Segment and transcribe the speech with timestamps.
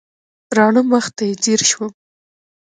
[0.57, 1.91] راڼه مخ ته یې ځېر شوم.